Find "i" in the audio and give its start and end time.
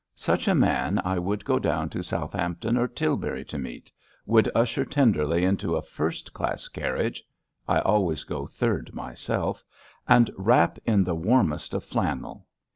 1.05-1.19, 7.67-7.81